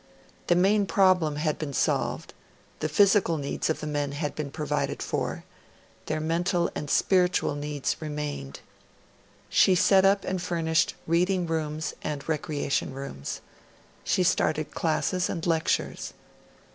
The 0.47 0.55
main 0.55 0.87
problem 0.87 1.35
had 1.35 1.59
been 1.59 1.73
solved 1.73 2.33
the 2.79 2.89
physical 2.89 3.37
needs 3.37 3.69
of 3.69 3.81
the 3.81 3.85
men 3.85 4.13
had 4.13 4.33
been 4.33 4.49
provided 4.49 4.99
for; 4.99 5.43
their 6.07 6.19
mental 6.19 6.71
and 6.73 6.89
spiritual 6.89 7.53
needs 7.53 7.95
remained. 7.99 8.61
She 9.47 9.75
set 9.75 10.03
up 10.03 10.25
and 10.25 10.41
furnished 10.41 10.95
reading 11.05 11.45
rooms 11.45 11.93
and 12.01 12.27
recreation 12.27 12.95
rooms. 12.95 13.41
She 14.03 14.23
started 14.23 14.71
classes 14.73 15.29
and 15.29 15.45
lectures. 15.45 16.13